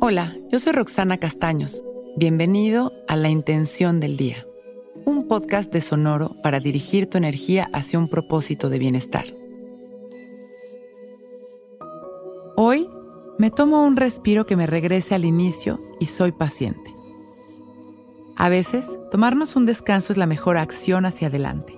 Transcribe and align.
Hola, 0.00 0.36
yo 0.48 0.60
soy 0.60 0.74
Roxana 0.74 1.18
Castaños. 1.18 1.82
Bienvenido 2.16 2.92
a 3.08 3.16
La 3.16 3.30
Intención 3.30 3.98
del 3.98 4.16
Día, 4.16 4.46
un 5.04 5.26
podcast 5.26 5.72
de 5.72 5.80
Sonoro 5.80 6.36
para 6.40 6.60
dirigir 6.60 7.10
tu 7.10 7.18
energía 7.18 7.68
hacia 7.72 7.98
un 7.98 8.06
propósito 8.06 8.70
de 8.70 8.78
bienestar. 8.78 9.34
Hoy 12.54 12.88
me 13.40 13.50
tomo 13.50 13.84
un 13.84 13.96
respiro 13.96 14.46
que 14.46 14.54
me 14.54 14.68
regrese 14.68 15.16
al 15.16 15.24
inicio 15.24 15.82
y 15.98 16.04
soy 16.04 16.30
paciente. 16.30 16.94
A 18.36 18.48
veces, 18.48 18.96
tomarnos 19.10 19.56
un 19.56 19.66
descanso 19.66 20.12
es 20.12 20.16
la 20.16 20.26
mejor 20.26 20.58
acción 20.58 21.06
hacia 21.06 21.26
adelante. 21.26 21.76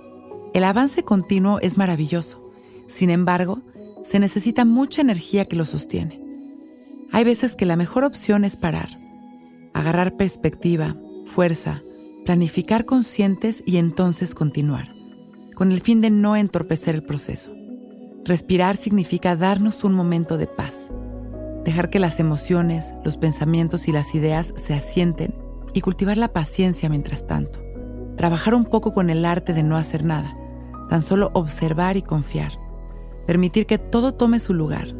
El 0.53 0.63
avance 0.63 1.01
continuo 1.01 1.59
es 1.59 1.75
maravilloso. 1.75 2.51
Sin 2.87 3.09
embargo, 3.09 3.61
se 4.05 4.19
necesita 4.19 4.63
mucha 4.63 5.01
energía 5.01 5.45
que 5.45 5.55
lo 5.55 5.65
sostiene. 5.65 6.30
Hay 7.13 7.25
veces 7.25 7.55
que 7.55 7.65
la 7.65 7.75
mejor 7.75 8.05
opción 8.05 8.45
es 8.45 8.55
parar, 8.55 8.89
agarrar 9.73 10.15
perspectiva, 10.15 10.95
fuerza, 11.25 11.81
planificar 12.25 12.85
conscientes 12.85 13.63
y 13.65 13.77
entonces 13.77 14.33
continuar, 14.33 14.95
con 15.55 15.73
el 15.73 15.81
fin 15.81 15.99
de 15.99 16.09
no 16.09 16.37
entorpecer 16.37 16.95
el 16.95 17.03
proceso. 17.03 17.51
Respirar 18.23 18.77
significa 18.77 19.35
darnos 19.35 19.83
un 19.83 19.93
momento 19.93 20.37
de 20.37 20.47
paz, 20.47 20.89
dejar 21.65 21.89
que 21.89 21.99
las 21.99 22.19
emociones, 22.19 22.93
los 23.03 23.17
pensamientos 23.17 23.89
y 23.89 23.91
las 23.91 24.15
ideas 24.15 24.53
se 24.55 24.73
asienten 24.73 25.35
y 25.73 25.81
cultivar 25.81 26.17
la 26.17 26.31
paciencia 26.31 26.87
mientras 26.87 27.27
tanto. 27.27 27.59
Trabajar 28.15 28.53
un 28.53 28.65
poco 28.65 28.93
con 28.93 29.09
el 29.09 29.25
arte 29.25 29.53
de 29.53 29.63
no 29.63 29.75
hacer 29.75 30.05
nada, 30.05 30.37
tan 30.87 31.01
solo 31.01 31.31
observar 31.33 31.97
y 31.97 32.03
confiar. 32.03 32.53
Permitir 33.27 33.65
que 33.65 33.77
todo 33.77 34.13
tome 34.13 34.39
su 34.39 34.53
lugar. 34.53 34.93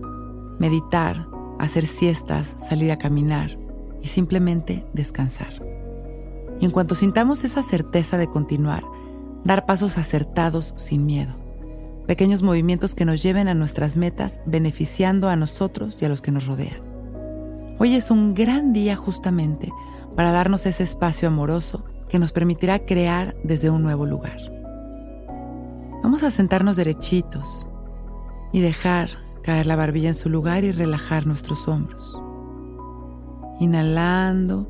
Meditar, 0.60 1.28
hacer 1.64 1.88
siestas, 1.88 2.56
salir 2.68 2.92
a 2.92 2.98
caminar 2.98 3.58
y 4.02 4.08
simplemente 4.08 4.86
descansar. 4.94 5.62
Y 6.60 6.66
en 6.66 6.72
cuanto 6.72 6.96
sintamos 6.96 7.44
esa 7.44 7.64
certeza 7.64 8.18
de 8.18 8.28
continuar, 8.28 8.84
dar 9.44 9.66
pasos 9.66 9.98
acertados 9.98 10.74
sin 10.78 11.06
miedo. 11.06 11.36
Pequeños 12.08 12.44
movimientos 12.44 12.96
que 12.96 13.06
nos 13.06 13.24
lleven 13.24 13.48
a 13.48 13.54
nuestras 13.54 13.98
metas 13.98 14.40
beneficiando 14.46 15.30
a 15.30 15.36
nosotros 15.36 15.98
y 16.02 16.06
a 16.06 16.10
los 16.10 16.22
que 16.22 16.32
nos 16.32 16.46
rodean. 16.46 16.82
Hoy 17.80 17.96
es 17.96 18.12
un 18.12 18.34
gran 18.34 18.74
día 18.74 18.96
justamente 18.96 19.72
para 20.16 20.32
darnos 20.32 20.66
ese 20.66 20.84
espacio 20.84 21.28
amoroso 21.28 21.86
que 22.10 22.20
nos 22.20 22.32
permitirá 22.32 22.80
crear 22.80 23.36
desde 23.44 23.70
un 23.70 23.82
nuevo 23.82 24.06
lugar. 24.06 24.38
Vamos 26.04 26.24
a 26.24 26.32
sentarnos 26.32 26.76
derechitos 26.76 27.68
y 28.52 28.60
dejar 28.60 29.10
caer 29.44 29.66
la 29.66 29.76
barbilla 29.76 30.10
en 30.10 30.16
su 30.16 30.30
lugar 30.30 30.64
y 30.64 30.72
relajar 30.72 31.26
nuestros 31.26 31.68
hombros. 31.68 32.16
Inhalando 33.60 34.70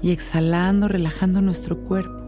y 0.00 0.10
exhalando, 0.10 0.88
relajando 0.88 1.42
nuestro 1.42 1.82
cuerpo, 1.84 2.22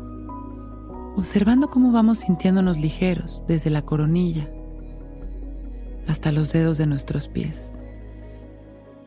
observando 1.16 1.70
cómo 1.70 1.92
vamos 1.92 2.18
sintiéndonos 2.18 2.78
ligeros 2.78 3.44
desde 3.46 3.70
la 3.70 3.82
coronilla 3.82 4.48
hasta 6.08 6.32
los 6.32 6.52
dedos 6.52 6.78
de 6.78 6.86
nuestros 6.86 7.28
pies, 7.28 7.72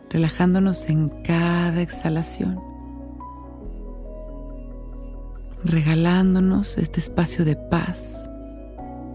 relajándonos 0.09 0.89
en 0.89 1.09
cada 1.23 1.81
exhalación, 1.81 2.59
regalándonos 5.63 6.77
este 6.77 6.99
espacio 6.99 7.45
de 7.45 7.55
paz 7.55 8.29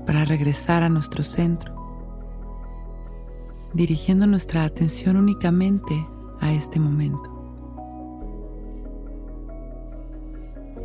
para 0.06 0.24
regresar 0.24 0.82
a 0.82 0.88
nuestro 0.88 1.22
centro, 1.22 1.81
dirigiendo 3.74 4.26
nuestra 4.26 4.64
atención 4.64 5.16
únicamente 5.16 5.94
a 6.40 6.52
este 6.52 6.78
momento. 6.78 7.30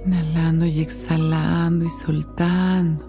Inhalando 0.05 0.65
y 0.65 0.79
exhalando 0.79 1.85
y 1.85 1.89
soltando. 1.89 3.05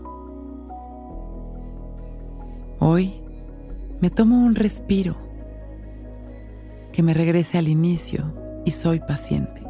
Hoy 2.80 3.22
me 4.00 4.10
tomo 4.10 4.38
un 4.38 4.54
respiro 4.54 5.16
que 6.92 7.02
me 7.02 7.14
regrese 7.14 7.58
al 7.58 7.68
inicio 7.68 8.32
y 8.64 8.70
soy 8.72 9.00
paciente. 9.00 9.62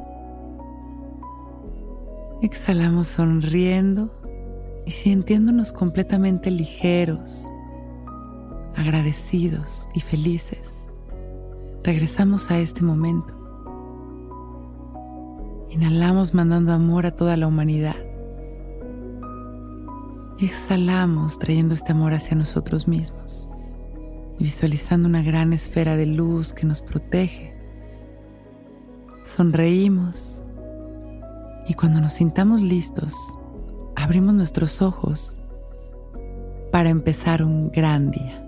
Exhalamos 2.41 3.09
sonriendo 3.09 4.15
y 4.87 4.93
sintiéndonos 4.93 5.73
completamente 5.73 6.51
ligeros, 6.51 7.51
agradecidos 8.79 9.89
y 9.93 10.01
felices, 10.01 10.85
regresamos 11.83 12.51
a 12.53 12.59
este 12.59 12.83
momento. 12.83 13.35
Inhalamos 15.71 16.33
mandando 16.33 16.73
amor 16.73 17.05
a 17.05 17.11
toda 17.11 17.37
la 17.37 17.49
humanidad. 17.49 17.97
Y 20.39 20.47
exhalamos 20.47 21.39
trayendo 21.39 21.75
este 21.75 21.91
amor 21.91 22.13
hacia 22.13 22.37
nosotros 22.37 22.87
mismos 22.87 23.49
y 24.39 24.45
visualizando 24.45 25.09
una 25.09 25.23
gran 25.23 25.53
esfera 25.53 25.97
de 25.97 26.07
luz 26.07 26.55
que 26.55 26.65
nos 26.65 26.81
protege. 26.81 27.57
Sonreímos 29.25 30.41
y 31.67 31.75
cuando 31.75 32.01
nos 32.01 32.13
sintamos 32.13 32.61
listos, 32.61 33.13
abrimos 33.97 34.35
nuestros 34.35 34.81
ojos 34.81 35.41
para 36.71 36.91
empezar 36.91 37.43
un 37.43 37.73
gran 37.73 38.13
día. 38.13 38.48